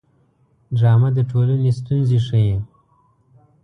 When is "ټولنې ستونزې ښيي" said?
1.31-2.55